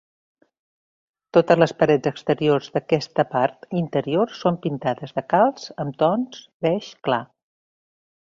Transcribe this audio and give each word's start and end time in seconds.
Totes 1.37 1.59
les 1.63 1.73
parets 1.81 2.09
exteriors 2.11 2.69
d'aquesta 2.77 3.25
part 3.35 3.67
interior 3.83 4.33
són 4.39 4.57
pintades 4.65 5.15
de 5.19 5.25
calç 5.35 5.69
amb 5.85 5.99
tons 6.05 6.43
beix 6.67 6.89
clars. 7.09 7.33